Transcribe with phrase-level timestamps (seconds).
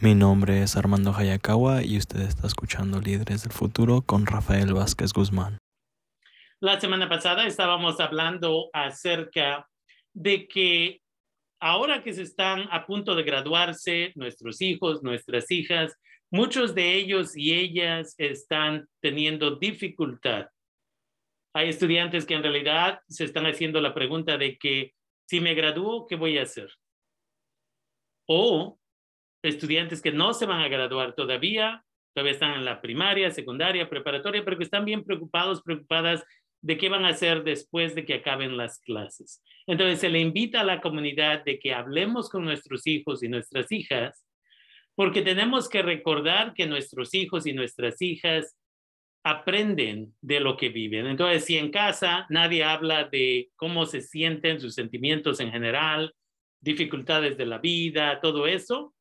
[0.00, 5.12] Mi nombre es Armando Hayakawa y usted está escuchando Líderes del Futuro con Rafael Vázquez
[5.12, 5.58] Guzmán.
[6.60, 9.68] La semana pasada estábamos hablando acerca
[10.14, 11.00] de que
[11.58, 15.96] ahora que se están a punto de graduarse nuestros hijos, nuestras hijas,
[16.30, 20.46] muchos de ellos y ellas están teniendo dificultad.
[21.52, 24.92] Hay estudiantes que en realidad se están haciendo la pregunta de que
[25.26, 26.70] si me gradúo, ¿qué voy a hacer?
[28.28, 28.77] O
[29.42, 34.44] estudiantes que no se van a graduar todavía, todavía están en la primaria, secundaria, preparatoria,
[34.44, 36.24] pero que están bien preocupados, preocupadas
[36.60, 39.42] de qué van a hacer después de que acaben las clases.
[39.66, 43.70] Entonces se le invita a la comunidad de que hablemos con nuestros hijos y nuestras
[43.70, 44.26] hijas,
[44.94, 48.56] porque tenemos que recordar que nuestros hijos y nuestras hijas
[49.22, 51.06] aprenden de lo que viven.
[51.06, 56.14] Entonces, si en casa nadie habla de cómo se sienten, sus sentimientos en general,
[56.60, 58.94] dificultades de la vida, todo eso,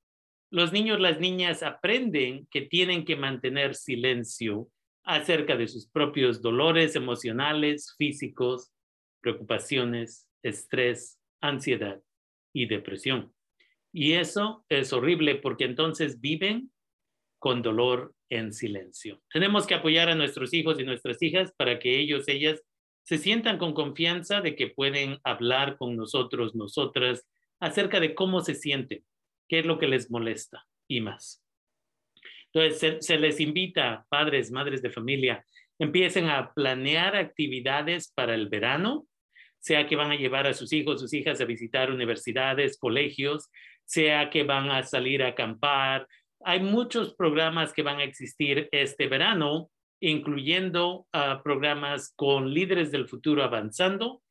[0.49, 4.70] los niños, las niñas aprenden que tienen que mantener silencio
[5.04, 8.71] acerca de sus propios dolores emocionales, físicos,
[9.21, 12.01] preocupaciones, estrés, ansiedad
[12.54, 13.34] y depresión.
[13.93, 16.71] Y eso es horrible porque entonces viven
[17.39, 19.21] con dolor en silencio.
[19.32, 22.61] Tenemos que apoyar a nuestros hijos y nuestras hijas para que ellos, ellas,
[23.04, 27.26] se sientan con confianza de que pueden hablar con nosotros, nosotras,
[27.59, 29.04] acerca de cómo se sienten,
[29.48, 31.43] qué es lo que les molesta y más.
[32.53, 35.45] Entonces, se, les invita, padres, madres de familia,
[35.79, 39.05] empiecen a planear actividades para el verano,
[39.59, 43.49] sea que van a llevar a sus hijos, sus hijas a visitar universidades, colegios,
[43.85, 46.07] sea que van a salir a acampar.
[46.43, 53.07] Hay muchos programas que van a existir este verano, incluyendo ah, programas con líderes del
[53.07, 54.21] futuro avanzando.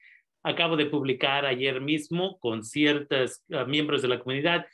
[0.43, 4.67] Acabo de publicar ayer mismo con ciertos ah, miembros de la comunidad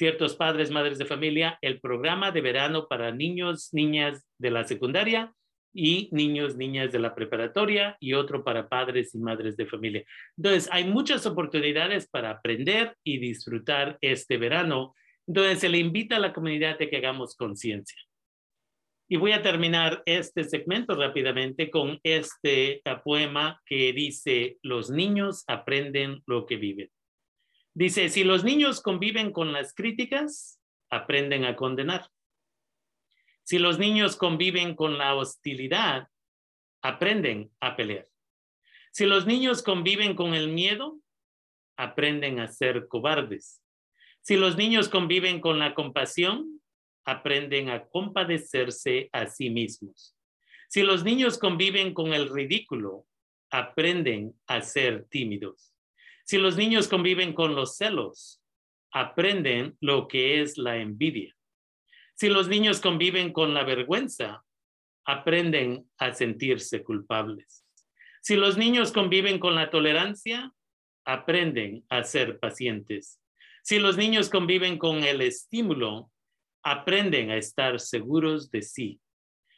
[0.00, 5.34] ciertos padres, madres de familia, el programa de verano para niños, niñas de la secundaria
[5.74, 10.02] y niños, niñas de la preparatoria y otro para padres y madres de familia.
[10.38, 14.94] Entonces, hay muchas oportunidades para aprender y disfrutar este verano.
[15.26, 18.00] Entonces, se le invita a la comunidad de que hagamos conciencia.
[19.06, 25.44] Y voy a terminar este segmento rápidamente con este eh, poema que dice, los niños
[25.46, 26.90] aprenden lo que viven.
[27.74, 30.60] Dice, si los niños conviven con las críticas,
[30.90, 32.08] aprenden a condenar.
[33.44, 36.08] Si los niños conviven con la hostilidad,
[36.82, 38.08] aprenden a pelear.
[38.92, 41.00] Si los niños conviven con el miedo,
[41.76, 43.62] aprenden a ser cobardes.
[44.20, 46.60] Si los niños conviven con la compasión,
[47.04, 50.16] aprenden a compadecerse a sí mismos.
[50.68, 53.06] Si los niños conviven con el ridículo,
[53.50, 55.69] aprenden a ser tímidos.
[56.30, 58.40] Si los niños conviven con los celos,
[58.92, 61.36] aprenden lo que es la envidia.
[62.14, 64.44] Si los niños conviven con la vergüenza,
[65.04, 67.66] aprenden a sentirse culpables.
[68.22, 70.54] Si los niños conviven con la tolerancia,
[71.04, 73.20] aprenden a ser pacientes.
[73.64, 76.12] Si los niños conviven con el estímulo,
[76.62, 79.00] aprenden a estar seguros de sí.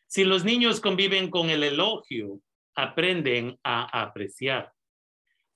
[0.07, 2.41] Si los niños conviven con el elogio,
[2.75, 4.73] aprenden a apreciar.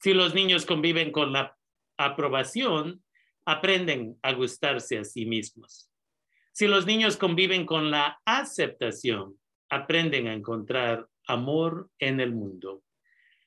[0.00, 1.56] Si los niños conviven con la
[1.96, 3.02] aprobación,
[3.44, 5.90] aprenden a gustarse a sí mismos.
[6.52, 12.82] Si los niños conviven con la aceptación, aprenden a encontrar amor en el mundo.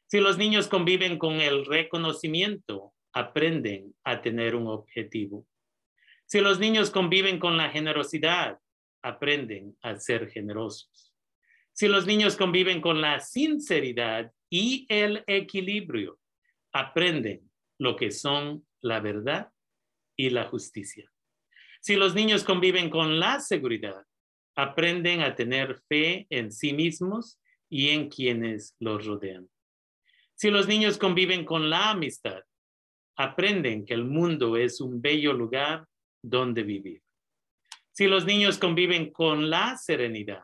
[0.08, 5.48] Si los niños conviven con el reconocimiento, aprenden a tener un objetivo.
[6.26, 8.59] Si los niños conviven con la generosidad,
[9.02, 11.14] aprenden a ser generosos.
[11.74, 16.19] Si los niños conviven con la sinceridad y el equilibrio,
[16.74, 17.50] aprenden
[17.80, 19.52] lo que son la verdad
[20.16, 21.12] y la justicia.
[21.81, 24.06] Si los niños conviven con la seguridad,
[24.56, 29.50] aprenden a tener fe en sí mismos y en quienes los rodean.
[30.35, 32.44] Si los niños conviven con la amistad,
[33.18, 35.85] aprenden que el mundo es un bello lugar
[36.22, 37.02] donde vivir.
[37.91, 40.44] Si los niños conviven con la serenidad,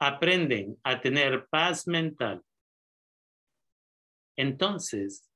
[0.00, 2.42] aprenden a tener paz mental.
[4.36, 5.27] Entonces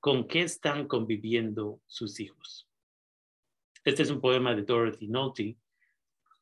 [0.00, 2.66] con qué están conviviendo sus hijos.
[3.84, 5.56] Este es un poema de Dorothy Nolte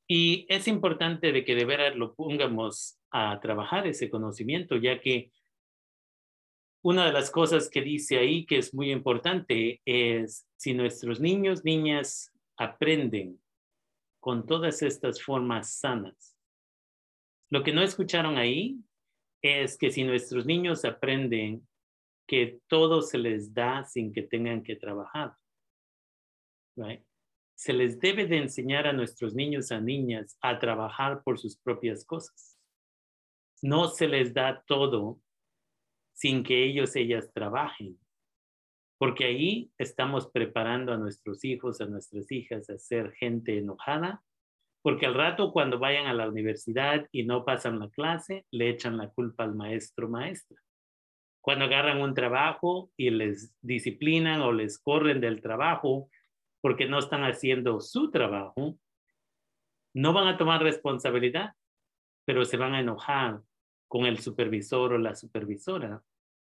[0.07, 5.31] y es importante de que de veras lo pongamos a trabajar ese conocimiento, ya que
[6.83, 11.65] una de las cosas que dice ahí que es muy importante es si nuestros niños,
[11.65, 13.41] niñas aprenden
[14.21, 16.37] con todas estas formas sanas.
[17.51, 18.79] Lo que no escucharon ahí
[19.43, 21.68] es que si nuestros niños aprenden
[22.29, 25.35] que todo se les da sin que tengan que trabajar.
[27.57, 32.05] se les debe de enseñar a nuestros niños, a niñas, a trabajar por sus propias
[32.05, 32.57] cosas.
[33.63, 35.19] No se les da todo
[36.13, 37.99] sin que ellos, ellas trabajen,
[38.99, 44.23] porque ahí estamos preparando a nuestros hijos, a nuestras hijas a ser gente enojada,
[44.83, 48.97] porque al rato cuando vayan a la universidad y no pasan la clase, le echan
[48.97, 50.61] la culpa al maestro maestra.
[51.49, 56.11] Cuando agarran un trabajo y les disciplinan o les corren del trabajo,
[56.61, 58.79] porque no están haciendo su trabajo,
[59.95, 61.55] no van a tomar responsabilidad,
[62.27, 63.41] pero se van a enojar
[63.87, 66.03] con el supervisor o la supervisora,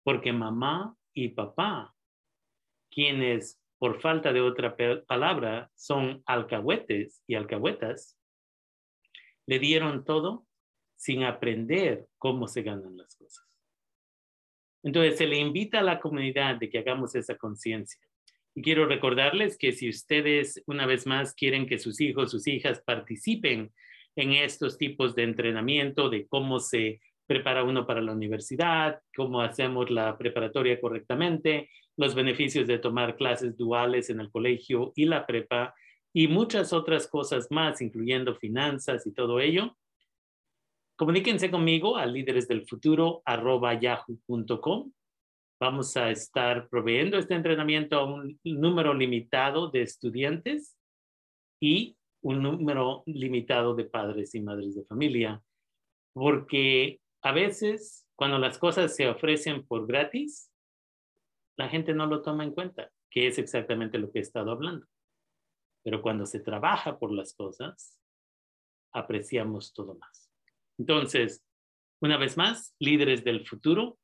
[0.01, 1.93] porque mamá y papá,
[2.89, 8.17] quienes por falta de otra palabra son alcahuetes y alcahuetas,
[9.45, 10.47] le dieron todo
[10.95, 13.54] sin aprender cómo se ganan las cosas.
[14.85, 17.99] Entonces se le invita a la comunidad de que hagamos esa conciencia.
[18.53, 22.83] Y quiero recordarles que si ustedes una vez más quieren que sus hijos, sus hijas
[22.85, 23.73] participen
[24.15, 29.89] en estos tipos de entrenamiento, de cómo se prepara uno para la universidad, cómo hacemos
[29.89, 31.67] la preparatoria correctamente,
[31.97, 35.73] los beneficios de tomar clases duales en el colegio y la prepa,
[36.13, 39.75] y muchas otras cosas más, incluyendo finanzas y todo ello,
[40.95, 44.91] comuníquense conmigo a líderesdelfuturo.yahoo.com
[45.57, 50.77] Vamos a estar proveyendo este entrenamiento a un número limitado de estudiantes
[51.61, 55.41] y un número limitado de padres y madres de familia,
[56.13, 60.51] porque a veces cuando las cosas se ofrecen por gratis,
[61.57, 64.85] la gente no lo toma en cuenta, que es exactamente lo que he estado hablando.
[65.83, 67.97] Pero cuando se trabaja por las cosas,
[68.91, 70.24] apreciamos todo más.
[70.77, 71.43] Entonces,
[72.01, 73.97] una vez más, líderes del futuro,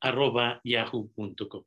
[0.00, 1.64] arroba yahoo.com.